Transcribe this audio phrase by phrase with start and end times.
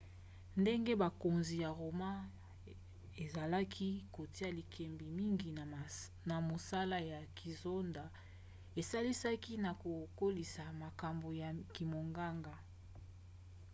[0.61, 2.11] ndenge bokonzi ya roma
[3.23, 5.49] ezalaki kotia likebi mingi
[6.29, 8.05] na mosala ya kisoda
[8.79, 12.55] esalisaki na kokolisa makambo ya kimonganga